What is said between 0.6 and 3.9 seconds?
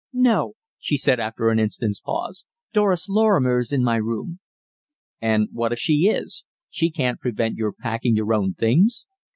she said after an instant's pause. "Doris Lorrimer is in